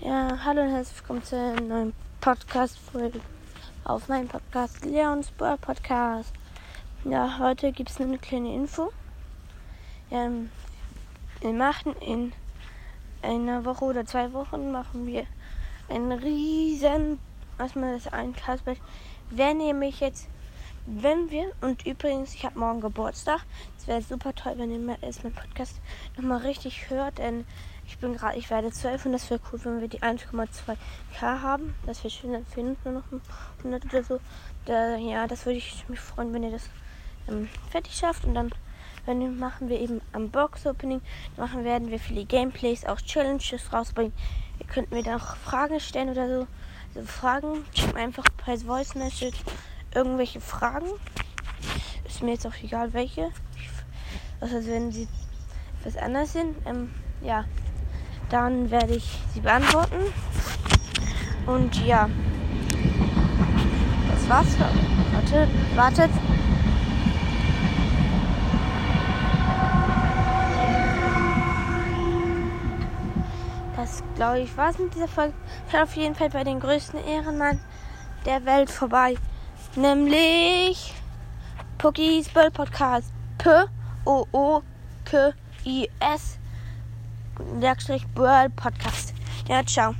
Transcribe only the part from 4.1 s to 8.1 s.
Podcast Leons Bird Podcast. Ja, heute gibt es